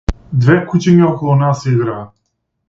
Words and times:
Две 0.45 0.55
кучиња 0.71 1.05
околу 1.09 1.37
нас 1.43 1.63
играа. 1.75 2.01